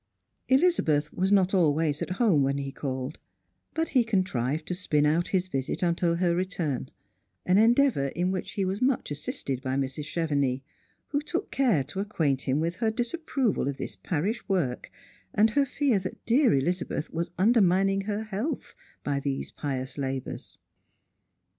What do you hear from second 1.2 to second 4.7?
not always at home when he called, but lie contrived